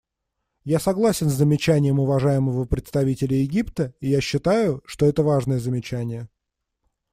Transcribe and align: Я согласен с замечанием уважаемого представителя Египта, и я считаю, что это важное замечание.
Я 0.63 0.79
согласен 0.79 1.29
с 1.29 1.33
замечанием 1.33 1.99
уважаемого 1.99 2.65
представителя 2.65 3.35
Египта, 3.37 3.93
и 3.99 4.09
я 4.09 4.19
считаю, 4.19 4.81
что 4.87 5.05
это 5.05 5.21
важное 5.21 5.59
замечание. 5.59 6.27